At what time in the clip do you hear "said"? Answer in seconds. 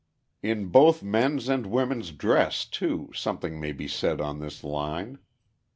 3.87-4.19